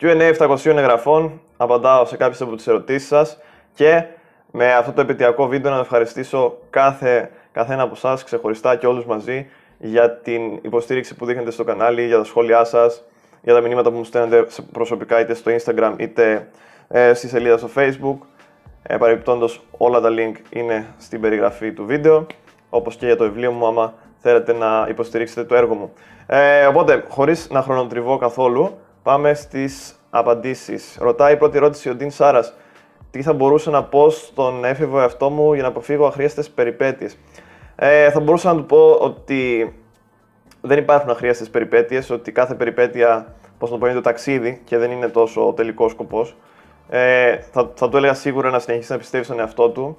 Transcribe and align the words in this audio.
Q&A 0.00 0.34
700 0.38 0.66
εγγραφών, 0.66 1.40
απαντάω 1.56 2.04
σε 2.04 2.16
κάποιες 2.16 2.40
από 2.40 2.56
τις 2.56 2.66
ερωτήσεις 2.66 3.08
σας 3.08 3.38
και 3.74 4.04
με 4.50 4.74
αυτό 4.74 4.92
το 4.92 5.00
επαιτειακό 5.00 5.46
βίντεο 5.46 5.72
να 5.72 5.78
ευχαριστήσω 5.78 6.58
κάθε, 6.70 7.30
καθένα 7.52 7.82
από 7.82 7.92
εσά 7.94 8.18
ξεχωριστά 8.24 8.76
και 8.76 8.86
όλους 8.86 9.04
μαζί 9.04 9.50
για 9.78 10.10
την 10.10 10.58
υποστήριξη 10.62 11.14
που 11.14 11.26
δείχνετε 11.26 11.50
στο 11.50 11.64
κανάλι, 11.64 12.06
για 12.06 12.16
τα 12.16 12.24
σχόλιά 12.24 12.64
σας, 12.64 13.04
για 13.42 13.54
τα 13.54 13.60
μηνύματα 13.60 13.90
που 13.90 13.96
μου 13.96 14.04
στέλνετε 14.04 14.46
προσωπικά 14.72 15.20
είτε 15.20 15.34
στο 15.34 15.50
Instagram 15.56 15.94
είτε 15.96 16.48
ε, 16.88 17.14
στη 17.14 17.28
σελίδα 17.28 17.58
στο 17.58 17.68
Facebook. 17.76 18.18
Ε, 18.82 18.96
παρεμπιπτόντως 18.96 19.60
όλα 19.70 20.00
τα 20.00 20.08
link 20.10 20.34
είναι 20.50 20.86
στην 20.98 21.20
περιγραφή 21.20 21.72
του 21.72 21.84
βίντεο, 21.84 22.26
όπως 22.70 22.96
και 22.96 23.06
για 23.06 23.16
το 23.16 23.24
βιβλίο 23.24 23.52
μου 23.52 23.66
άμα 23.66 23.94
θέλετε 24.18 24.52
να 24.52 24.86
υποστηρίξετε 24.88 25.44
το 25.44 25.54
έργο 25.54 25.74
μου. 25.74 25.92
Ε, 26.26 26.66
οπότε, 26.66 27.04
χωρίς 27.08 27.50
να 27.50 27.62
χρονοτριβώ 27.62 28.16
καθόλου, 28.16 28.78
πάμε 29.02 29.34
στις 29.34 30.00
απαντήσεις. 30.10 30.96
Ρωτάει 31.00 31.32
η 31.32 31.36
πρώτη 31.36 31.56
ερώτηση 31.56 31.88
ο 31.88 31.94
Ντίν 31.94 32.10
Σάρας. 32.10 32.54
Τι 33.10 33.22
θα 33.22 33.32
μπορούσα 33.32 33.70
να 33.70 33.84
πω 33.84 34.10
στον 34.10 34.64
έφηβο 34.64 35.00
εαυτό 35.00 35.30
μου 35.30 35.52
για 35.52 35.62
να 35.62 35.68
αποφύγω 35.68 36.06
αχρίαστες 36.06 36.50
περιπέτειες; 36.50 37.18
Ε, 37.76 38.10
θα 38.10 38.20
μπορούσα 38.20 38.52
να 38.52 38.58
του 38.58 38.66
πω 38.66 38.90
ότι 39.00 39.74
δεν 40.60 40.78
υπάρχουν 40.78 41.10
αχρίαστες 41.10 41.50
περιπέτειες, 41.50 42.10
ότι 42.10 42.32
κάθε 42.32 42.54
περιπέτεια, 42.54 43.34
πώς 43.58 43.70
να 43.70 43.78
πω, 43.78 43.86
είναι 43.86 43.94
το 43.94 44.00
ταξίδι 44.00 44.60
και 44.64 44.78
δεν 44.78 44.90
είναι 44.90 45.08
τόσο 45.08 45.48
ο 45.48 45.52
τελικός 45.52 45.90
σκοπός. 45.90 46.36
Ε, 46.88 47.36
θα, 47.36 47.70
θα 47.74 47.88
του 47.88 47.96
έλεγα 47.96 48.14
σίγουρα 48.14 48.50
να 48.50 48.58
συνεχίσει 48.58 48.92
να 48.92 48.98
πιστεύει 48.98 49.24
στον 49.24 49.38
εαυτό 49.38 49.70
του, 49.70 49.98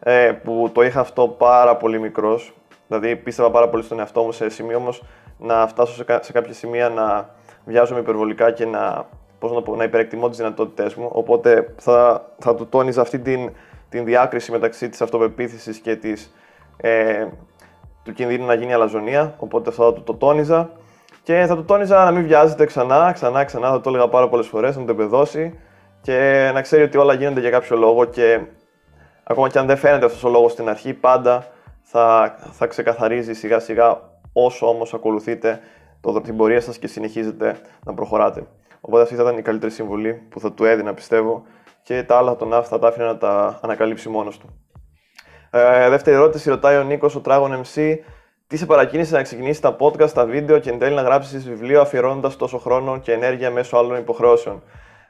ε, 0.00 0.32
που 0.44 0.70
το 0.72 0.82
είχα 0.82 1.00
αυτό 1.00 1.28
πάρα 1.28 1.76
πολύ 1.76 2.00
μικρός. 2.00 2.54
Δηλαδή 2.88 3.16
πίστευα 3.16 3.50
πάρα 3.50 3.68
πολύ 3.68 3.82
στον 3.82 3.98
εαυτό 3.98 4.22
μου 4.22 4.32
σε 4.32 4.48
σημείο 4.48 4.76
όμως 4.76 5.02
να 5.38 5.66
φτάσω 5.66 5.94
σε, 5.94 6.04
σε 6.20 6.32
κάποια 6.32 6.52
σημεία 6.52 6.88
να 6.88 7.34
βιάζομαι 7.64 8.00
υπερβολικά 8.00 8.50
και 8.50 8.66
να, 8.66 9.06
πώς 9.38 9.52
να, 9.52 9.62
πω, 9.62 9.76
να 9.76 9.84
υπερεκτιμώ 9.84 10.28
τις 10.28 10.38
δυνατότητές 10.38 10.94
μου. 10.94 11.08
Οπότε 11.12 11.74
θα, 11.76 12.28
θα 12.38 12.54
του 12.54 12.66
τόνιζα 12.66 13.00
αυτή 13.00 13.18
την, 13.18 13.50
την 13.88 14.04
διάκριση 14.04 14.50
μεταξύ 14.50 14.88
της 14.88 15.02
αυτοπεποίθησης 15.02 15.78
και 15.78 15.96
της, 15.96 16.34
ε, 16.76 17.26
του 18.02 18.12
κινδύνου 18.12 18.46
να 18.46 18.54
γίνει 18.54 18.72
αλαζονία. 18.72 19.34
Οπότε 19.38 19.70
θα 19.70 19.92
του 19.92 20.02
το 20.02 20.14
τόνιζα. 20.14 20.70
Και 21.22 21.44
θα 21.48 21.56
του 21.56 21.64
τόνιζα 21.64 22.04
να 22.04 22.10
μην 22.10 22.26
βιάζεται 22.26 22.64
ξανά, 22.64 23.12
ξανά, 23.12 23.44
ξανά. 23.44 23.70
Θα 23.70 23.80
το 23.80 23.90
έλεγα 23.90 24.08
πάρα 24.08 24.28
πολλές 24.28 24.46
φορές, 24.46 24.76
να 24.76 24.84
το 24.84 24.90
εμπεδώσει 24.90 25.58
και 26.00 26.50
να 26.54 26.60
ξέρει 26.60 26.82
ότι 26.82 26.98
όλα 26.98 27.14
γίνονται 27.14 27.40
για 27.40 27.50
κάποιο 27.50 27.76
λόγο 27.76 28.04
και 28.04 28.40
ακόμα 29.24 29.48
και 29.48 29.58
αν 29.58 29.66
δεν 29.66 29.76
φαίνεται 29.76 30.04
αυτός 30.04 30.24
ο 30.24 30.28
λόγος 30.28 30.52
στην 30.52 30.68
αρχή, 30.68 30.94
πάντα 30.94 31.46
θα, 31.82 32.34
θα 32.52 32.66
ξεκαθαρίζει 32.66 33.34
σιγά 33.34 33.58
σιγά 33.58 34.00
όσο 34.32 34.68
όμως 34.68 34.94
ακολουθείτε 34.94 35.60
το, 36.12 36.20
την 36.20 36.36
πορεία 36.36 36.60
σας 36.60 36.78
και 36.78 36.86
συνεχίζετε 36.86 37.56
να 37.84 37.94
προχωράτε. 37.94 38.46
Οπότε 38.80 39.02
αυτή 39.02 39.14
θα 39.14 39.22
ήταν 39.22 39.38
η 39.38 39.42
καλύτερη 39.42 39.72
συμβουλή 39.72 40.12
που 40.14 40.40
θα 40.40 40.52
του 40.52 40.64
έδινα 40.64 40.94
πιστεύω 40.94 41.42
και 41.82 42.02
τα 42.02 42.16
άλλα 42.16 42.36
τον 42.36 42.50
θα 42.64 42.78
τα 42.78 42.88
άφηνα 42.88 43.06
να 43.06 43.16
τα 43.16 43.58
ανακαλύψει 43.62 44.08
μόνος 44.08 44.38
του. 44.38 44.64
Ε, 45.50 45.88
δεύτερη 45.88 46.16
ερώτηση 46.16 46.50
ρωτάει 46.50 46.76
ο 46.76 46.82
Νίκος, 46.82 47.14
ο 47.14 47.20
Dragon 47.24 47.50
MC, 47.50 47.96
τι 48.46 48.56
σε 48.56 48.66
παρακίνησε 48.66 49.14
να 49.14 49.22
ξεκινήσεις 49.22 49.60
τα 49.60 49.76
podcast, 49.80 50.10
τα 50.10 50.26
βίντεο 50.26 50.58
και 50.58 50.70
εν 50.70 50.78
τέλει 50.78 50.94
να 50.94 51.02
γράψεις 51.02 51.48
βιβλίο 51.48 51.80
αφιερώνοντας 51.80 52.36
τόσο 52.36 52.58
χρόνο 52.58 52.98
και 52.98 53.12
ενέργεια 53.12 53.50
μέσω 53.50 53.76
άλλων 53.76 53.96
υποχρεώσεων; 53.98 54.62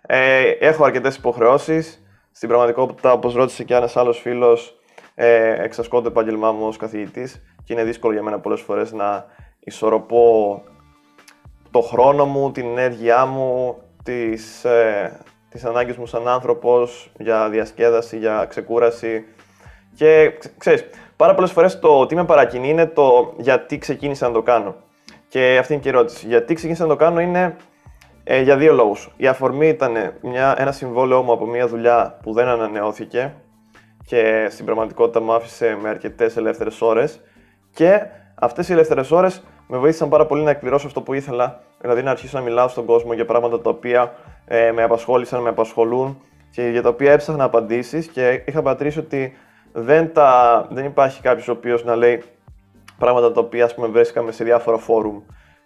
Ε, 0.02 0.42
έχω 0.42 0.84
αρκετές 0.84 1.16
υποχρεώσεις. 1.16 2.02
Στην 2.32 2.48
πραγματικότητα, 2.48 3.12
όπως 3.12 3.34
ρώτησε 3.34 3.64
και 3.64 3.74
ένας 3.74 3.96
άλλος 3.96 4.20
φίλος, 4.20 4.78
ε, 5.14 5.62
εξασκώ 5.62 6.00
το 6.00 6.08
επάγγελμά 6.08 6.52
μου 6.52 6.66
ως 6.66 6.76
καθηγητής 6.76 7.42
και 7.64 7.72
είναι 7.72 7.84
δύσκολο 7.84 8.12
για 8.12 8.22
μένα 8.22 8.40
πολλές 8.40 8.60
φορές 8.60 8.92
να 8.92 9.26
ισορροπώ 9.60 10.62
το 11.74 11.80
χρόνο 11.80 12.24
μου, 12.24 12.52
την 12.52 12.66
ενέργειά 12.66 13.26
μου, 13.26 13.76
τις, 14.02 14.64
ε, 14.64 15.20
τις 15.48 15.64
ανάγκες 15.64 15.96
μου 15.96 16.06
σαν 16.06 16.28
άνθρωπος 16.28 17.10
για 17.18 17.48
διασκέδαση, 17.48 18.18
για 18.18 18.46
ξεκούραση 18.48 19.24
και 19.94 20.32
ξέρεις, 20.58 20.84
πάρα 21.16 21.34
πολλές 21.34 21.52
φορές 21.52 21.78
το 21.78 22.06
τι 22.06 22.14
με 22.14 22.24
παρακινεί 22.24 22.68
είναι 22.68 22.86
το 22.86 23.34
γιατί 23.38 23.78
ξεκίνησα 23.78 24.26
να 24.26 24.32
το 24.32 24.42
κάνω. 24.42 24.74
Και 25.28 25.56
αυτή 25.60 25.72
είναι 25.72 25.82
και 25.82 25.88
η 25.88 25.92
ερώτηση. 25.92 26.26
Γιατί 26.26 26.54
ξεκίνησα 26.54 26.82
να 26.82 26.88
το 26.88 26.96
κάνω 26.96 27.20
είναι 27.20 27.56
ε, 28.24 28.40
για 28.40 28.56
δύο 28.56 28.72
λόγους. 28.72 29.12
Η 29.16 29.26
αφορμή 29.26 29.68
ήταν 29.68 29.92
μια, 30.22 30.54
ένα 30.58 30.72
συμβόλαιό 30.72 31.22
μου 31.22 31.32
από 31.32 31.46
μια 31.46 31.66
δουλειά 31.66 32.18
που 32.22 32.32
δεν 32.32 32.48
ανανεώθηκε 32.48 33.34
και 34.06 34.46
στην 34.50 34.64
πραγματικότητα 34.64 35.20
μου 35.20 35.32
άφησε 35.32 35.78
με 35.82 35.88
αρκετές 35.88 36.36
ελεύθερες 36.36 36.80
ώρες. 36.80 37.20
Και 37.70 38.00
αυτές 38.34 38.68
οι 38.68 38.72
ελεύθερες 38.72 39.10
ώρες 39.10 39.42
με 39.74 39.80
βοήθησαν 39.80 40.08
πάρα 40.08 40.26
πολύ 40.26 40.42
να 40.42 40.50
εκπληρώσω 40.50 40.86
αυτό 40.86 41.00
που 41.00 41.14
ήθελα, 41.14 41.60
δηλαδή 41.80 42.02
να 42.02 42.10
αρχίσω 42.10 42.38
να 42.38 42.44
μιλάω 42.44 42.68
στον 42.68 42.84
κόσμο 42.84 43.12
για 43.12 43.24
πράγματα 43.24 43.60
τα 43.60 43.70
οποία 43.70 44.14
ε, 44.46 44.72
με 44.72 44.82
απασχόλησαν, 44.82 45.42
με 45.42 45.48
απασχολούν 45.48 46.20
και 46.50 46.62
για 46.62 46.82
τα 46.82 46.88
οποία 46.88 47.12
έψαχνα 47.12 47.44
απαντήσεις 47.44 48.06
και 48.06 48.42
είχα 48.46 48.62
πατρίσει 48.62 48.98
ότι 48.98 49.36
δεν, 49.72 50.12
τα, 50.12 50.66
δεν 50.70 50.84
υπάρχει 50.84 51.22
κάποιος 51.22 51.48
ο 51.48 51.52
οποίος 51.52 51.84
να 51.84 51.96
λέει 51.96 52.22
πράγματα 52.98 53.32
τα 53.32 53.40
οποία 53.40 53.64
ας 53.64 53.74
πούμε, 53.74 53.86
βρέθηκαμε 53.86 54.32
σε 54.32 54.44
διάφορα 54.44 54.78
φόρουμ. 54.78 55.20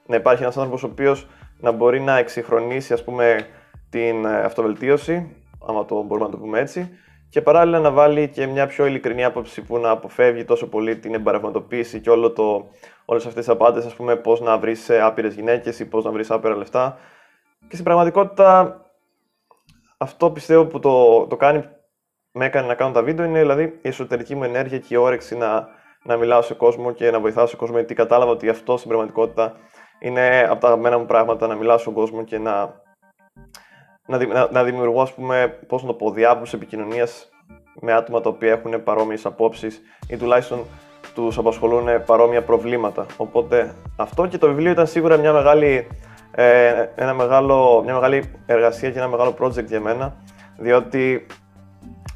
Να 0.06 0.16
υπάρχει 0.16 0.42
ένας 0.42 0.56
άνθρωπος 0.56 0.82
ο 0.82 0.86
οποίος 0.86 1.26
να 1.60 1.70
μπορεί 1.70 2.00
να 2.00 2.18
εξυγχρονίσει 2.18 2.92
ας 2.92 3.04
πούμε, 3.04 3.46
την 3.90 4.24
ε, 4.24 4.40
αυτοβελτίωση, 4.40 5.36
άμα 5.68 5.84
το 5.84 6.02
μπορούμε 6.02 6.26
να 6.26 6.32
το 6.32 6.38
πούμε 6.38 6.58
έτσι, 6.60 6.90
και 7.30 7.42
παράλληλα 7.42 7.78
να 7.78 7.90
βάλει 7.90 8.28
και 8.28 8.46
μια 8.46 8.66
πιο 8.66 8.86
ειλικρινή 8.86 9.24
άποψη 9.24 9.62
που 9.62 9.78
να 9.78 9.90
αποφεύγει 9.90 10.44
τόσο 10.44 10.68
πολύ 10.68 10.98
την 10.98 11.14
εμπαρευματοποίηση 11.14 12.00
και 12.00 12.10
όλο 12.10 12.32
το, 12.32 12.68
όλες 13.04 13.26
αυτές 13.26 13.44
τις 13.44 13.54
απάντες, 13.54 13.86
ας 13.86 13.94
πούμε, 13.94 14.16
πώς 14.16 14.40
να 14.40 14.58
βρεις 14.58 14.90
άπειρες 14.90 15.34
γυναίκες 15.34 15.78
ή 15.78 15.88
πώς 15.88 16.04
να 16.04 16.10
βρεις 16.10 16.30
άπειρα 16.30 16.56
λεφτά. 16.56 16.98
Και 17.60 17.72
στην 17.72 17.84
πραγματικότητα 17.84 18.80
αυτό 19.98 20.30
πιστεύω 20.30 20.64
που 20.64 20.78
το, 20.78 21.26
το 21.26 21.36
κάνει, 21.36 21.64
με 22.32 22.44
έκανε 22.44 22.66
να 22.66 22.74
κάνω 22.74 22.92
τα 22.92 23.02
βίντεο 23.02 23.24
είναι 23.24 23.40
δηλαδή 23.40 23.62
η 23.62 23.88
εσωτερική 23.88 24.34
μου 24.34 24.44
ενέργεια 24.44 24.78
και 24.78 24.94
η 24.94 24.96
όρεξη 24.96 25.36
να, 25.36 25.68
να 26.02 26.16
μιλάω 26.16 26.42
σε 26.42 26.54
κόσμο 26.54 26.92
και 26.92 27.10
να 27.10 27.20
βοηθάω 27.20 27.46
σε 27.46 27.56
κόσμο 27.56 27.76
γιατί 27.76 27.94
κατάλαβα 27.94 28.30
ότι 28.30 28.48
αυτό 28.48 28.76
στην 28.76 28.88
πραγματικότητα 28.88 29.56
είναι 29.98 30.46
από 30.50 30.60
τα 30.60 30.66
αγαπημένα 30.66 30.98
μου 30.98 31.06
πράγματα 31.06 31.46
να 31.46 31.54
μιλάω 31.54 31.78
στον 31.78 31.92
κόσμο 31.92 32.24
και 32.24 32.38
να, 32.38 32.80
να, 34.08 34.26
να, 34.26 34.48
να 34.50 34.64
δημιουργώ, 34.64 35.02
ας 35.02 35.12
πούμε, 35.12 35.58
πώς 35.66 35.82
να 35.82 35.88
το 35.88 35.94
πω, 35.94 36.10
διάβλους 36.10 36.52
επικοινωνίας 36.52 37.28
με 37.80 37.92
άτομα 37.92 38.20
τα 38.20 38.28
οποία 38.28 38.52
έχουν 38.52 38.82
παρόμοιες 38.82 39.26
απόψεις 39.26 39.80
ή 40.08 40.16
τουλάχιστον 40.16 40.64
τους 41.14 41.38
απασχολούν 41.38 42.04
παρόμοια 42.06 42.42
προβλήματα. 42.42 43.06
Οπότε 43.16 43.74
αυτό 43.96 44.26
και 44.26 44.38
το 44.38 44.46
βιβλίο 44.46 44.70
ήταν 44.70 44.86
σίγουρα 44.86 45.16
μια 45.16 45.32
μεγάλη, 45.32 45.86
ε, 46.30 46.86
ένα 46.94 47.14
μεγάλο, 47.14 47.82
μια 47.84 47.94
μεγάλη 47.94 48.22
εργασία 48.46 48.90
και 48.90 48.98
ένα 48.98 49.08
μεγάλο 49.08 49.34
project 49.40 49.66
για 49.66 49.80
μένα, 49.80 50.16
διότι 50.56 51.26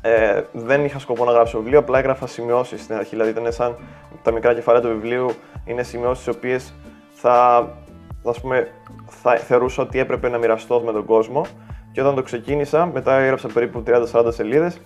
ε, 0.03 0.43
δεν 0.53 0.85
είχα 0.85 0.99
σκοπό 0.99 1.25
να 1.25 1.33
γράψω 1.33 1.59
βιβλίο, 1.59 1.79
απλά 1.79 1.99
έγραφα 1.99 2.27
σημειώσεις 2.27 2.83
στην 2.83 2.95
αρχή. 2.95 3.11
Δηλαδή, 3.11 3.31
ήταν 3.31 3.53
σαν 3.53 3.77
τα 4.23 4.33
μικρά 4.33 4.55
κεφάλαια 4.55 4.83
του 4.83 4.89
βιβλίου, 4.89 5.31
είναι 5.65 5.83
σημειώσεις 5.83 6.25
τι 6.25 6.31
οποίες 6.31 6.75
θα, 7.13 7.69
ας 8.25 8.41
πούμε, 8.41 8.69
θα 9.23 9.37
θεωρούσα 9.37 9.83
ότι 9.83 9.99
έπρεπε 9.99 10.29
να 10.29 10.39
μοιραστώ 10.39 10.83
με 10.85 10.93
τον 10.93 11.05
κόσμο 11.05 11.47
και 11.93 12.01
όταν 12.01 12.15
το 12.15 12.23
ξεκίνησα, 12.23 12.91
μετά 12.93 13.17
έγραψα 13.17 13.49
περίπου 13.49 13.83
30-40 14.13 14.27
σελίδες 14.29 14.81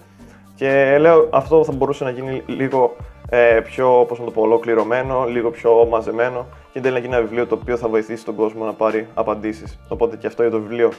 και 0.54 0.97
λέω 0.98 1.28
αυτό 1.32 1.64
θα 1.64 1.72
μπορούσε 1.72 2.04
να 2.04 2.10
γίνει 2.10 2.42
λίγο 2.47 2.97
ε, 3.28 3.60
πιο 3.64 4.04
πώς 4.09 4.19
να 4.19 4.25
το 4.25 4.31
πω, 4.31 4.42
ολοκληρωμένο, 4.42 5.25
λίγο 5.25 5.50
πιο 5.50 5.87
μαζεμένο 5.91 6.47
και 6.72 6.81
τέλει 6.81 6.92
να 6.92 6.98
γίνει 7.00 7.14
ένα 7.14 7.22
βιβλίο 7.22 7.47
το 7.47 7.54
οποίο 7.54 7.76
θα 7.76 7.88
βοηθήσει 7.88 8.25
τον 8.25 8.34
κόσμο 8.34 8.64
να 8.64 8.72
πάρει 8.72 9.06
απαντήσεις. 9.14 9.78
Οπότε 9.88 10.16
και 10.16 10.26
αυτό 10.26 10.43
για 10.43 10.50
το 10.50 10.60
βιβλίο. 10.60 10.93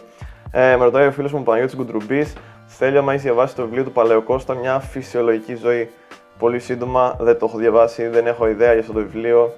Ε, 0.52 0.76
με 0.76 0.84
ρωτάει 0.84 1.08
ο 1.08 1.12
φίλος 1.12 1.34
μου 1.34 1.44
Παναγιώτης 1.44 1.76
Γκουντρουμπή, 1.76 2.28
θέλει 2.66 2.98
άμα 2.98 3.12
έχεις 3.12 3.24
διαβάσει 3.24 3.56
το 3.56 3.64
βιβλίο 3.64 3.84
του 3.84 3.92
Παλαιοκώστα, 3.92 4.54
μια 4.54 4.80
φυσιολογική 4.80 5.56
ζωή; 5.56 5.90
Πολύ 6.38 6.60
σύντομα, 6.60 7.16
δεν 7.20 7.40
το 7.40 7.46
έχω 7.46 7.58
διαβάσει, 7.58 8.08
δεν 8.08 8.28
έχω 8.28 8.48
ιδέα 8.48 8.72
για 8.72 8.82
αυτό 8.82 8.94
το 8.94 9.00
βιβλίο. 9.00 9.54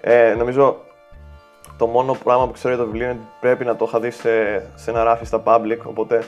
Ε, 0.00 0.34
νομίζω 0.38 0.76
το 1.76 1.86
μόνο 1.86 2.16
πράγμα 2.24 2.46
που 2.46 2.52
ξέρω 2.52 2.74
για 2.74 2.84
το 2.84 2.90
βιβλίο 2.90 3.10
είναι 3.10 3.18
ότι 3.20 3.28
πρέπει 3.40 3.64
να 3.64 3.76
το 3.76 3.84
είχα 3.88 4.00
δει 4.00 4.10
σε, 4.10 4.58
σε 4.74 4.90
ένα 4.90 5.02
ράφι 5.02 5.24
στα 5.24 5.42
public. 5.46 5.78
Οπότε, 5.84 6.22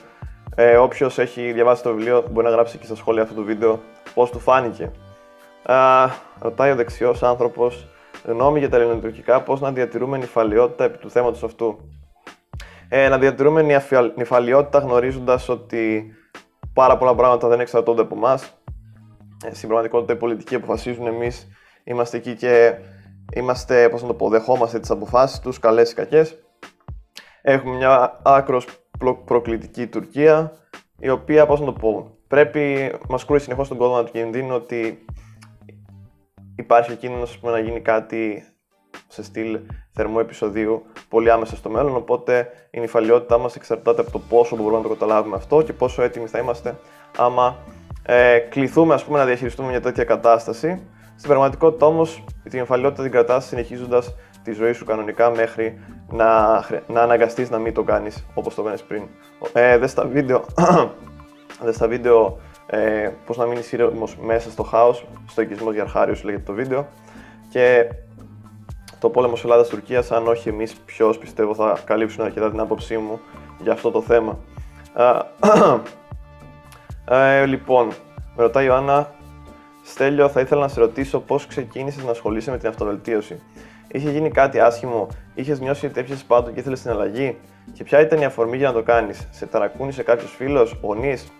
ε, 0.54 0.76
όποιος 0.76 1.18
έχει 1.18 1.52
διαβάσει 1.52 1.82
το 1.82 1.94
βιβλίο 1.94 2.24
μπορεί 2.30 2.46
να 2.46 2.52
γράψει 2.52 2.78
και 2.78 2.84
στα 2.84 2.94
σχόλια 2.94 3.22
αυτού 3.22 3.34
του 3.34 3.44
βίντεο 3.44 3.80
πώς 4.14 4.30
του 4.30 4.38
φάνηκε. 4.38 4.90
Α, 5.62 6.06
ρωτάει 6.38 6.70
ο 6.70 6.74
δεξιός 6.74 7.22
άνθρωπος 7.22 7.88
γνώμη 8.24 8.58
για 8.58 8.68
τα 8.68 8.76
ελληνοτουρκικά, 8.76 9.42
πώς 9.42 9.60
να 9.60 9.72
διατηρούμε 9.72 10.18
νυφαλιότητα 10.18 10.84
επί 10.84 10.98
του 10.98 11.10
θέματος 11.10 11.42
αυτού; 11.42 11.78
Ε, 12.88 13.08
να 13.08 13.18
διατηρούμε 13.18 13.80
νυφαλιότητα 14.16 14.78
γνωρίζοντας 14.78 15.48
ότι 15.48 16.12
πάρα 16.72 16.96
πολλά 16.96 17.14
πράγματα 17.14 17.48
δεν 17.48 17.60
εξαρτώνται 17.60 18.02
από 18.02 18.14
εμάς. 18.16 18.52
Ε, 19.44 19.54
στην 19.54 19.68
πραγματικότητα, 19.68 20.12
οι 20.12 20.16
πολιτικοί 20.16 20.54
αποφασίζουν, 20.54 21.06
εμείς 21.06 21.48
είμαστε 21.84 22.16
εκεί 22.16 22.34
και 22.34 22.74
Είμαστε, 23.34 23.88
πώς 23.88 24.02
να 24.02 24.08
το 24.08 24.14
πω, 24.14 24.28
δεχόμαστε 24.28 24.78
τις 24.78 24.90
αποφάσεις 24.90 25.38
τους, 25.38 25.58
καλές 25.58 25.90
ή 25.90 25.94
κακές. 25.94 26.38
Έχουμε 27.42 27.76
μια 27.76 28.20
άκρος 28.22 28.66
προκλητική 29.24 29.86
Τουρκία, 29.86 30.52
η 30.98 31.08
οποία, 31.08 31.46
πώς 31.46 31.60
να 31.60 31.66
το 31.66 31.72
πω, 31.72 32.16
πρέπει, 32.28 32.92
μας 33.08 33.24
κρούει 33.24 33.38
συνεχώς 33.38 33.68
τον 33.68 33.76
κόδωνα 33.76 34.04
του 34.04 34.12
κινδύνου 34.12 34.54
ότι 34.54 35.04
υπάρχει 36.56 36.92
ο 36.92 36.94
κίνδυνος 36.94 37.40
να 37.42 37.58
γίνει 37.58 37.80
κάτι 37.80 38.44
σε 39.08 39.22
στυλ 39.22 39.58
θερμού 39.92 40.18
επεισοδίου 40.18 40.82
πολύ 41.08 41.30
άμεσα 41.30 41.56
στο 41.56 41.70
μέλλον. 41.70 41.96
Οπότε 41.96 42.48
η 42.70 42.80
νυφαλιότητά 42.80 43.38
μας 43.38 43.56
εξαρτάται 43.56 44.00
από 44.00 44.10
το 44.10 44.18
πόσο 44.18 44.56
μπορούμε 44.56 44.76
να 44.76 44.82
το 44.82 44.88
καταλάβουμε 44.88 45.36
αυτό 45.36 45.62
και 45.62 45.72
πόσο 45.72 46.02
έτοιμοι 46.02 46.26
θα 46.26 46.38
είμαστε 46.38 46.78
άμα 47.16 47.56
ε, 48.02 48.38
κληθούμε 48.38 48.94
ας 48.94 49.04
πούμε, 49.04 49.18
να 49.18 49.24
διαχειριστούμε 49.24 49.68
μια 49.68 49.80
τέτοια 49.80 50.04
κατάσταση. 50.04 50.82
Στην 51.18 51.30
πραγματικότητα 51.30 51.86
όμως 51.86 52.24
την 52.42 52.60
νυφαλιότητα 52.60 53.02
την 53.02 53.10
κρατάς 53.10 53.44
συνεχίζοντας 53.44 54.14
τη 54.42 54.52
ζωή 54.52 54.72
σου 54.72 54.84
κανονικά 54.84 55.30
μέχρι 55.30 55.78
να, 56.10 56.60
να 56.86 57.02
αναγκαστείς 57.02 57.50
να 57.50 57.58
μην 57.58 57.74
το 57.74 57.82
κάνεις 57.82 58.26
όπως 58.34 58.54
το 58.54 58.62
έκανε 58.62 58.78
πριν. 58.88 59.02
Ε, 59.52 59.78
δες 59.78 59.94
τα 59.94 60.06
βίντεο, 60.06 60.44
δες 61.64 61.78
τα 61.78 61.88
βίντεο 61.88 62.38
ε, 62.66 63.10
πώς 63.26 63.36
να 63.36 63.46
μείνεις 63.46 63.72
ήρεμος 63.72 64.16
μέσα 64.16 64.50
στο 64.50 64.62
χάος, 64.62 65.06
στο 65.28 65.42
οικισμός 65.42 65.74
Γιαρχάριο 65.74 66.14
λέγεται 66.22 66.42
το 66.46 66.52
βίντεο. 66.52 66.88
Και 67.48 67.88
το 68.98 69.10
πόλεμο 69.10 69.34
Ελλάδα-Τουρκία, 69.42 70.04
αν 70.10 70.26
όχι 70.26 70.48
εμείς, 70.48 70.74
ποιος 70.74 71.18
πιστεύω 71.18 71.54
θα 71.54 71.78
καλύψουν 71.84 72.24
αρκετά 72.24 72.50
την 72.50 72.60
άποψή 72.60 72.96
μου 72.96 73.20
για 73.58 73.72
αυτό 73.72 73.90
το 73.90 74.02
θέμα. 74.02 74.38
Ε, 77.10 77.44
λοιπόν, 77.46 77.86
με 78.36 78.42
ρωτάει 78.42 78.64
η 78.64 78.66
Ιωάννα, 78.70 79.10
Στέλιο, 79.90 80.28
θα 80.28 80.40
ήθελα 80.40 80.60
να 80.60 80.68
σε 80.68 80.80
ρωτήσω 80.80 81.20
πώς 81.20 81.46
ξεκίνησες 81.46 82.04
να 82.04 82.10
ασχολείσαι 82.10 82.50
με 82.50 82.58
την 82.58 82.68
αυτοβελτίωση. 82.68 83.40
Είχε 83.88 84.10
γίνει 84.10 84.30
κάτι 84.30 84.60
άσχημο, 84.60 85.06
είχες 85.34 85.60
νιώσει 85.60 85.86
ότι 85.86 86.00
έπιασες 86.00 86.24
πάντο 86.24 86.50
και 86.50 86.60
ήθελες 86.60 86.82
την 86.82 86.90
αλλαγή; 86.90 87.38
Και 87.72 87.84
ποια 87.84 88.00
ήταν 88.00 88.20
η 88.20 88.24
αφορμή 88.24 88.56
για 88.56 88.66
να 88.66 88.72
το 88.72 88.82
κάνεις, 88.82 89.28
Σε 89.30 89.46
ταρακούνησε 89.46 90.02
κάποιος 90.02 90.30
φίλος, 90.30 90.78
γονείς, 90.82 91.32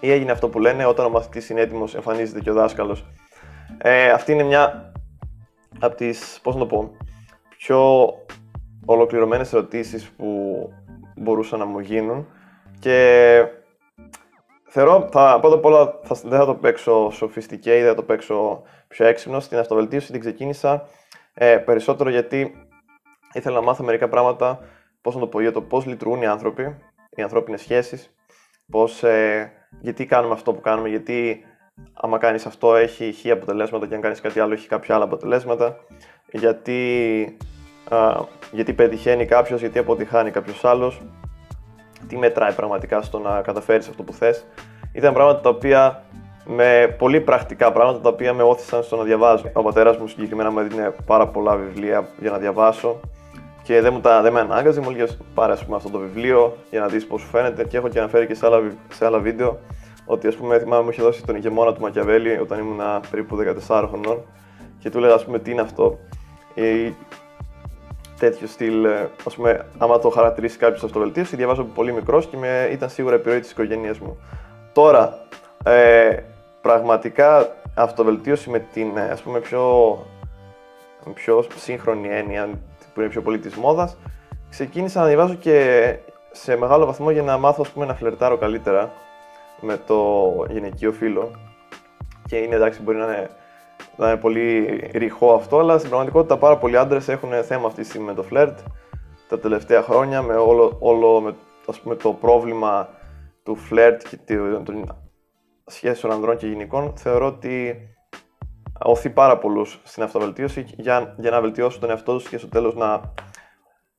ή 0.00 0.10
έγινε 0.10 0.30
αυτό 0.30 0.48
που 0.48 0.58
λένε 0.58 0.84
όταν 0.84 1.06
ο 1.06 1.08
μαθητής 1.08 1.48
είναι 1.48 1.60
έτοιμος, 1.60 1.94
εμφανίζεται 1.94 2.40
και 2.40 2.50
ο 2.50 2.54
δάσκαλος; 2.54 3.06
Ε, 3.78 4.08
αυτή 4.10 4.32
είναι 4.32 4.42
μια 4.42 4.92
από 5.80 5.94
τις, 5.94 6.40
πώς 6.42 6.54
να 6.54 6.60
το 6.60 6.66
πω, 6.66 6.90
πιο 7.56 8.08
ολοκληρωμένες 8.84 9.52
ερωτήσεις 9.52 10.08
που 10.08 10.26
μπορούσαν 11.16 11.58
να 11.58 11.64
μου 11.64 11.78
γίνουν. 11.78 12.26
Και 12.78 13.44
θεωρώ, 14.70 15.08
θα, 15.12 15.38
πρώτα 15.40 15.56
απ' 15.56 15.64
όλα 15.64 15.98
θα, 16.02 16.16
δεν 16.24 16.38
θα 16.38 16.46
το 16.46 16.54
παίξω 16.54 17.10
σοφιστικέ 17.10 17.76
ή 17.76 17.80
δεν 17.80 17.88
θα 17.88 17.94
το 17.94 18.02
παίξω 18.02 18.62
πιο 18.88 19.06
έξυπνο. 19.06 19.40
Στην 19.40 19.58
αυτοβελτίωση 19.58 20.12
την 20.12 20.20
ξεκίνησα 20.20 20.88
ε, 21.34 21.56
περισσότερο 21.56 22.10
γιατί 22.10 22.68
ήθελα 23.32 23.54
να 23.54 23.62
μάθω 23.62 23.84
μερικά 23.84 24.08
πράγματα, 24.08 24.58
πώς 25.00 25.14
να 25.14 25.20
το 25.20 25.26
πω, 25.26 25.40
για 25.40 25.52
το 25.52 25.62
πώς 25.62 25.86
λειτουργούν 25.86 26.22
οι 26.22 26.26
άνθρωποι, 26.26 26.76
οι 27.10 27.22
ανθρώπινες 27.22 27.60
σχέσεις, 27.60 28.14
πώς, 28.70 29.02
ε, 29.02 29.52
γιατί 29.80 30.06
κάνουμε 30.06 30.34
αυτό 30.34 30.52
που 30.52 30.60
κάνουμε, 30.60 30.88
γιατί 30.88 31.44
άμα 31.92 32.18
κάνεις 32.18 32.46
αυτό 32.46 32.76
έχει 32.76 33.12
χ 33.12 33.30
αποτελέσματα 33.30 33.86
και 33.86 33.94
αν 33.94 34.00
κάνεις 34.00 34.20
κάτι 34.20 34.40
άλλο 34.40 34.52
έχει 34.52 34.68
κάποια 34.68 34.94
άλλα 34.94 35.04
αποτελέσματα, 35.04 35.76
γιατί, 36.32 37.36
α, 37.88 38.24
γιατί 38.52 38.72
πετυχαίνει 38.72 39.26
κάποιος, 39.26 39.60
γιατί 39.60 39.78
αποτυχάνει 39.78 40.30
κάποιος 40.30 40.64
άλλος, 40.64 41.00
τι 42.08 42.16
μετράει 42.16 42.52
πραγματικά 42.52 43.02
στο 43.02 43.18
να 43.18 43.40
καταφέρεις 43.40 43.88
αυτό 43.88 44.02
που 44.02 44.12
θες. 44.12 44.44
Ήταν 44.92 45.12
πράγματα 45.14 45.40
τα 45.40 45.48
οποία 45.48 46.02
με 46.44 46.94
πολύ 46.98 47.20
πρακτικά 47.20 47.72
πράγματα 47.72 48.00
τα 48.00 48.08
οποία 48.08 48.32
με 48.32 48.42
όθησαν 48.42 48.82
στο 48.82 48.96
να 48.96 49.02
διαβάζω. 49.02 49.50
Ο 49.52 49.62
πατέρας 49.62 49.96
μου 49.96 50.06
συγκεκριμένα 50.06 50.50
μου 50.50 50.58
έδινε 50.58 50.94
πάρα 51.06 51.28
πολλά 51.28 51.56
βιβλία 51.56 52.08
για 52.20 52.30
να 52.30 52.38
διαβάσω 52.38 53.00
και 53.62 53.80
δεν, 53.80 53.92
μου 53.92 54.00
τα, 54.00 54.22
δεν 54.22 54.32
με 54.32 54.40
ανάγκαζε, 54.40 54.80
μου 54.80 54.90
έλεγε 54.90 55.12
πάρε 55.34 55.52
ας 55.52 55.64
πούμε, 55.64 55.76
αυτό 55.76 55.90
το 55.90 55.98
βιβλίο 55.98 56.56
για 56.70 56.80
να 56.80 56.86
δεις 56.86 57.06
πώς 57.06 57.20
σου 57.20 57.26
φαίνεται. 57.26 57.64
Και 57.64 57.76
έχω 57.76 57.88
και 57.88 57.98
αναφέρει 57.98 58.26
και 58.26 58.34
σε 58.34 58.46
άλλα, 58.46 58.72
σε 58.92 59.06
άλλα 59.06 59.18
βίντεο 59.18 59.58
ότι 60.06 60.26
ας 60.26 60.34
πούμε, 60.34 60.58
θυμάμαι 60.58 60.82
μου 60.82 60.90
είχε 60.90 61.02
δώσει 61.02 61.26
τον 61.26 61.36
ηγεμόνα 61.36 61.72
του 61.72 61.80
Μακιαβέλη 61.80 62.38
όταν 62.38 62.58
ήμουν 62.58 62.80
περίπου 63.10 63.38
14 63.68 63.84
χρονών 63.88 64.22
και 64.78 64.90
του 64.90 64.98
έλεγα 64.98 65.14
ας 65.14 65.24
πούμε 65.24 65.38
τι 65.38 65.50
είναι 65.50 65.60
αυτό. 65.60 65.98
Ή 68.20 68.22
τέτοιο 68.22 68.46
στυλ, 68.46 68.84
ε, 68.84 69.08
ας 69.26 69.34
πούμε, 69.34 69.66
άμα 69.78 69.98
το 69.98 70.10
χαρακτηρίσει 70.10 70.58
κάποιος 70.58 70.84
αυτοβελτίωση, 70.84 71.36
διαβάζω 71.36 71.62
από 71.62 71.70
πολύ 71.74 71.92
μικρός 71.92 72.26
και 72.26 72.36
με, 72.36 72.68
ήταν 72.72 72.90
σίγουρα 72.90 73.14
επιρροή 73.14 73.40
της 73.40 73.50
οικογένειας 73.50 73.98
μου. 73.98 74.18
Τώρα, 74.72 75.18
ε, 75.64 76.16
πραγματικά 76.60 77.56
αυτοβελτίωση 77.74 78.50
με 78.50 78.58
την 78.58 78.98
ας 78.98 79.20
πούμε 79.20 79.40
πιο, 79.40 79.98
πιο 81.14 81.44
σύγχρονη 81.56 82.08
έννοια 82.08 82.48
που 82.94 83.00
είναι 83.00 83.08
πιο 83.08 83.22
πολύ 83.22 83.38
της 83.38 83.54
μόδας 83.54 83.96
ξεκίνησα 84.50 85.00
να 85.00 85.06
διαβάζω 85.06 85.34
και 85.34 85.96
σε 86.30 86.56
μεγάλο 86.56 86.86
βαθμό 86.86 87.10
για 87.10 87.22
να 87.22 87.38
μάθω 87.38 87.62
ας 87.66 87.70
πούμε, 87.70 87.86
να 87.86 87.94
φλερτάρω 87.94 88.36
καλύτερα 88.36 88.92
με 89.60 89.80
το 89.86 90.30
γυναικείο 90.50 90.92
φύλλο 90.92 91.30
και 92.26 92.36
είναι 92.36 92.54
εντάξει 92.54 92.82
μπορεί 92.82 92.98
να 92.98 93.04
είναι, 93.04 93.30
να 94.00 94.10
είναι 94.10 94.20
πολύ 94.20 94.80
ρηχό 94.92 95.32
αυτό 95.34 95.58
αλλά 95.58 95.78
στην 95.78 95.88
πραγματικότητα 95.88 96.36
πάρα 96.36 96.58
πολλοί 96.58 96.76
άντρες 96.76 97.08
έχουν 97.08 97.30
θέμα 97.44 97.66
αυτή 97.66 97.80
τη 97.80 97.88
στιγμή 97.88 98.06
με 98.06 98.14
το 98.14 98.22
φλερτ 98.22 98.58
τα 99.30 99.38
τελευταία 99.38 99.82
χρόνια 99.82 100.22
με 100.22 100.34
όλο, 100.34 100.76
όλο 100.80 101.20
με, 101.20 101.34
ας 101.66 101.80
πούμε, 101.80 101.94
το 101.94 102.12
πρόβλημα 102.12 102.88
του 103.42 103.56
φλερτ 103.56 104.02
και 104.08 104.36
των 104.64 104.96
σχέσεων 105.66 106.12
ανδρών 106.12 106.36
και 106.36 106.46
γυναικών, 106.46 106.92
θεωρώ 106.96 107.26
ότι 107.26 107.76
οθεί 108.84 109.10
πάρα 109.10 109.38
πολλούς 109.38 109.80
στην 109.82 110.02
αυτοβελτίωση 110.02 110.66
για, 110.76 111.14
για 111.18 111.30
να 111.30 111.40
βελτιώσουν 111.40 111.80
τον 111.80 111.90
εαυτό 111.90 112.12
τους 112.12 112.28
και 112.28 112.38
στο 112.38 112.48
τέλος 112.48 112.74
να, 112.74 113.00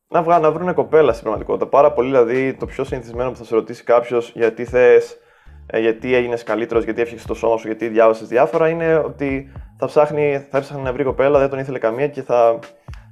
να, 0.08 0.24
βγα, 0.24 0.40
να 0.40 0.52
βρουν 0.52 0.74
κοπέλα 0.74 1.12
στην 1.12 1.24
πραγματικότητα. 1.24 1.68
Πάρα 1.68 1.92
πολύ, 1.92 2.10
δηλαδή, 2.10 2.54
το 2.54 2.66
πιο 2.66 2.84
συνηθισμένο 2.84 3.32
που 3.32 3.38
θα 3.38 3.44
σε 3.44 3.56
ρωτήσει 3.56 3.84
κάποιος 3.84 4.32
γιατί 4.36 4.66
θες, 4.66 5.12
ε, 5.12 5.18
γιατί 5.80 6.16
έγινες 6.16 6.44
καλύτερος, 6.44 6.84
γιατί 6.84 7.02
έφτιαξε 7.02 7.28
το 7.28 7.34
σώμα 7.34 7.58
σου, 7.58 7.68
γιατί 7.68 7.88
διάβασες 7.88 8.28
διάφορα, 8.28 8.70
είναι 8.70 8.96
ότι 8.96 9.52
θα 9.78 9.86
ψάχνει, 9.86 10.48
θα 10.50 10.58
έψαχνε 10.58 10.84
να 10.84 10.94
βρει 10.94 11.04
κοπέλα, 11.04 11.40
δεν 11.40 11.50
τον 11.50 11.60
ήθελε 11.60 11.80
καμία 11.80 12.08
και 12.08 12.22
θα, 12.22 12.60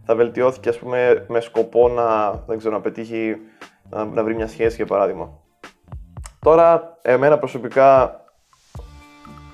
θα 0.06 0.16
βελτιώθηκε 0.16 0.70
ας 0.70 0.78
πούμε, 0.78 1.26
με 1.28 1.40
σκοπό 1.40 1.90
να, 1.90 2.32
δεν 2.48 2.58
ξέρω, 2.58 2.74
να 2.74 2.82
πετύχει 2.82 3.36
να, 3.90 4.06
να 4.06 4.24
βρει 4.24 4.36
μια 4.36 4.48
σχέση 4.48 4.76
για 4.76 4.86
παράδειγμα. 4.86 5.30
Τώρα, 6.40 6.98
εμένα 7.02 7.38
προσωπικά 7.38 8.20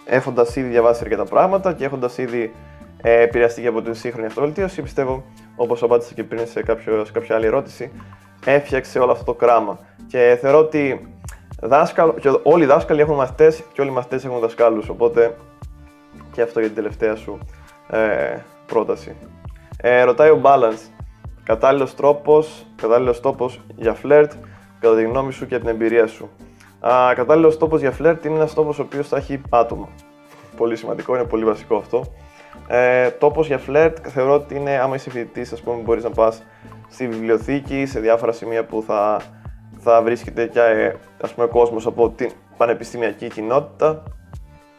έχοντας 0.06 0.56
ήδη 0.56 0.70
διαβάσει 0.70 1.02
αρκετά 1.04 1.26
πράγματα 1.26 1.74
και 1.74 1.86
έχοντας 1.86 2.18
ήδη 2.18 2.54
ε, 3.02 3.22
επηρεαστεί 3.22 3.62
και 3.62 3.68
από 3.68 3.82
την 3.82 3.94
σύγχρονη 3.94 4.28
αυτοβελτίωση, 4.28 4.82
πιστεύω, 4.82 5.24
όπως 5.56 5.84
απάντησα 5.84 6.14
και 6.14 6.24
πριν 6.24 6.48
σε, 6.48 6.64
κάποιο, 6.64 7.06
σε 7.06 7.12
κάποια 7.12 7.36
άλλη 7.36 7.46
ερώτηση, 7.46 7.92
έφτιαξε 8.46 9.00
όλο 9.00 9.12
αυτό 9.12 9.24
το 9.24 9.34
κράμα. 9.34 9.80
Και 10.08 10.38
θεωρώ 10.42 10.58
ότι 10.58 11.08
δάσκαλ, 11.62 12.14
και 12.14 12.40
όλοι 12.44 12.64
οι 12.64 12.68
δάσκαλοι 12.68 13.02
έχουν 13.02 13.16
μαθητές 13.16 13.64
και 13.74 13.82
όλοι 13.82 13.90
οι 13.90 13.94
μαθητές 13.94 14.26
έχουν 14.26 14.40
δασκάλους. 14.40 14.90
Οπότε 14.90 15.36
και 16.32 16.42
αυτό 16.42 16.60
για 16.60 16.68
την 16.68 16.78
τελευταία 16.78 17.16
σου 17.16 17.40
ε, 17.90 18.38
πρόταση. 18.66 19.16
Ε, 19.78 20.04
ρωτάει 20.04 20.30
ο 20.30 20.42
Balance. 20.44 20.90
Κατάλληλος 21.44 21.96
τρόπο, 21.96 22.44
κατάλληλος 22.76 23.20
τόπος 23.20 23.62
για 23.76 23.94
φλερτ, 23.94 24.32
κατά 24.80 24.96
τη 24.96 25.04
γνώμη 25.04 25.32
σου 25.32 25.48
και 25.48 25.60
την 25.60 25.68
εμπειρία 25.68 26.08
σου. 26.08 26.30
Κατάλληλος 27.16 27.58
τόπος 27.58 27.80
για 27.80 27.92
φλερτ 27.92 28.26
είναι 28.26 28.36
ένας 28.36 28.54
τόπος 28.54 28.80
ο 28.80 28.82
οποίος 28.82 29.08
θα 29.08 29.18
έχει 29.18 29.42
άτομα. 29.50 29.90
Πολύ 30.58 30.76
σημαντικό, 30.76 31.16
είναι 31.16 31.24
πολύ 31.24 31.46
βασικό 31.46 31.76
αυτό. 31.76 32.04
Ε, 32.68 33.10
τόπος 33.10 33.48
για 33.48 33.58
φλερτ 33.58 33.98
θεωρώ 34.08 34.34
ότι 34.34 34.56
είναι 34.56 34.80
άμα 34.80 34.96
είσαι 34.96 35.10
φοιτητής, 35.10 35.54
ας 35.54 35.62
πούμε, 35.62 35.82
μπορείς 35.82 36.04
να 36.04 36.10
πας 36.10 36.44
στη 36.90 37.08
βιβλιοθήκη, 37.08 37.86
σε 37.86 38.00
διάφορα 38.00 38.32
σημεία 38.32 38.66
που 38.66 38.84
θα, 38.88 39.22
θα 39.88 40.02
βρίσκεται 40.02 40.48
και 40.48 40.60
ε, 40.60 40.96
ας 41.22 41.34
πούμε, 41.34 41.48
κόσμος 41.48 41.86
από 41.86 42.10
την 42.10 42.32
πανεπιστημιακή 42.58 43.28
κοινότητα. 43.28 44.04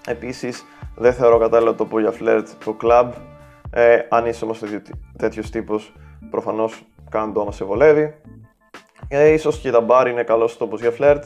Επίσης, 0.07 0.65
δεν 0.97 1.13
θεωρώ 1.13 1.39
κατάλληλο 1.39 1.75
τόπο 1.75 2.01
για 2.01 2.11
φλερτ 2.11 2.49
το 2.65 2.73
κλαμπ. 2.73 3.13
Ε, 3.71 3.99
αν 4.09 4.27
είσαι 4.27 4.45
όμω 4.45 4.55
τέτοιος 5.17 5.51
τύπος, 5.51 5.93
προφανώς 6.31 6.83
κάνω 7.11 7.33
το 7.33 7.41
άμα 7.41 7.53
σε 7.53 7.65
βολεύει. 7.65 8.15
Ε, 9.09 9.29
ίσως 9.29 9.59
και 9.59 9.71
τα 9.71 9.81
μπαρ 9.81 10.09
είναι 10.09 10.23
καλός 10.23 10.57
τόπος 10.57 10.81
για 10.81 10.91
φλερτ. 10.91 11.25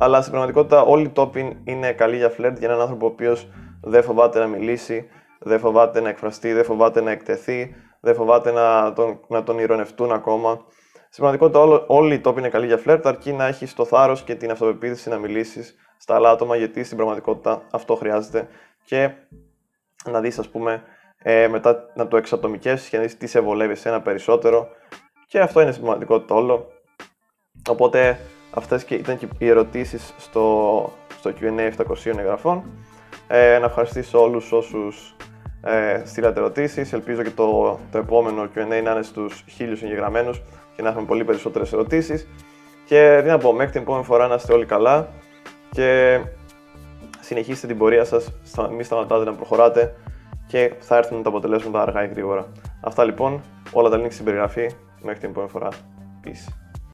Αλλά 0.00 0.20
στην 0.20 0.32
πραγματικότητα 0.32 0.82
όλοι 0.82 1.04
οι 1.04 1.08
τόποι 1.08 1.56
είναι 1.64 1.92
καλοί 1.92 2.16
για 2.16 2.30
φλερτ 2.30 2.58
για 2.58 2.68
έναν 2.68 2.80
άνθρωπο 2.80 3.06
ο 3.06 3.08
οποίος 3.08 3.48
δεν 3.80 4.02
φοβάται 4.02 4.38
να 4.38 4.46
μιλήσει, 4.46 5.08
δεν 5.38 5.58
φοβάται 5.58 6.00
να 6.00 6.08
εκφραστεί, 6.08 6.52
δεν 6.52 6.64
φοβάται 6.64 7.00
να 7.00 7.10
εκτεθεί, 7.10 7.74
δεν 8.00 8.14
φοβάται 8.14 8.52
να 8.52 8.92
τον, 8.92 9.20
να 9.28 9.42
τον 9.42 9.58
ηρωνευτούν 9.58 10.12
ακόμα. 10.12 10.60
Στην 11.16 11.28
πραγματικότητα 11.28 11.84
όλοι 11.86 12.14
οι 12.14 12.20
τόποι 12.20 12.38
είναι 12.38 12.48
καλοί 12.48 12.66
για 12.66 12.76
φλερτ, 12.76 13.06
αρκεί 13.06 13.32
να 13.32 13.46
έχεις 13.46 13.74
το 13.74 13.84
θάρρος 13.84 14.22
και 14.22 14.34
την 14.34 14.50
αυτοπεποίθηση 14.50 15.08
να 15.08 15.18
μιλήσεις 15.18 15.74
στα 15.98 16.14
άλλα 16.14 16.30
άτομα, 16.30 16.56
γιατί 16.56 16.84
στην 16.84 16.96
πραγματικότητα 16.96 17.62
αυτό 17.70 17.94
χρειάζεται. 17.94 18.48
Και 18.84 19.10
να 20.10 20.20
δεις, 20.20 20.38
ας 20.38 20.48
πούμε, 20.48 20.82
ε, 21.18 21.48
μετά 21.48 21.92
να 21.94 22.08
το 22.08 22.16
εξατομικεύσει 22.16 22.90
και 22.90 22.96
να 22.96 23.02
δεις 23.02 23.16
τι 23.16 23.26
σε 23.26 23.40
βολεύει 23.40 23.76
ένα 23.84 24.02
περισσότερο. 24.02 24.68
Και 25.26 25.40
αυτό 25.40 25.60
είναι 25.60 25.70
στην 25.70 25.82
πραγματικότητα 25.82 26.34
όλο. 26.34 26.68
Οπότε 27.68 28.18
Αυτές 28.50 28.84
και 28.84 28.94
ήταν 28.94 29.18
και 29.18 29.28
οι 29.38 29.48
ερωτήσεις 29.48 30.14
στο, 30.18 30.92
στο 31.18 31.32
Q&A 31.40 31.70
700 31.76 32.18
εγγραφών. 32.18 32.64
Ε, 33.28 33.58
να 33.58 33.66
ευχαριστήσω 33.66 34.22
όλους 34.22 34.52
όσους 34.52 35.16
ε, 35.62 36.02
στείλατε 36.04 36.40
ερωτήσεις. 36.40 36.92
Ελπίζω 36.92 37.22
και 37.22 37.30
το, 37.30 37.78
το 37.90 37.98
επόμενο 37.98 38.48
Q&A 38.54 38.66
να 38.68 38.76
είναι 38.76 39.02
στους 39.02 39.44
χίλιους 39.48 39.82
εγγεγραμμένους 39.82 40.42
και 40.76 40.82
να 40.82 40.88
έχουμε 40.88 41.04
πολύ 41.04 41.24
περισσότερες 41.24 41.72
ερωτήσεις. 41.72 42.28
Και 42.84 43.20
τι 43.22 43.28
να 43.28 43.38
πω, 43.38 43.52
μέχρι 43.52 43.72
την 43.72 43.80
επόμενη 43.80 44.04
φορά 44.04 44.26
να 44.26 44.34
είστε 44.34 44.52
όλοι 44.52 44.66
καλά 44.66 45.08
και 45.70 46.20
συνεχίστε 47.20 47.66
την 47.66 47.78
πορεία 47.78 48.04
σας, 48.04 48.32
μην 48.70 48.84
σταματάτε 48.84 49.24
να 49.24 49.32
προχωράτε 49.32 49.94
και 50.46 50.72
θα 50.80 50.96
έρθουν 50.96 51.22
τα 51.22 51.28
αποτελέσματα 51.28 51.82
αργά 51.82 52.04
ή 52.04 52.08
γρήγορα. 52.08 52.46
Αυτά 52.80 53.04
λοιπόν, 53.04 53.40
όλα 53.72 53.88
τα 53.88 54.00
links 54.00 54.12
στην 54.12 54.24
περιγραφή. 54.24 54.70
Μέχρι 55.02 55.20
την 55.20 55.30
επόμενη 55.30 55.50
φορά. 55.50 55.68
Peace. 56.24 56.65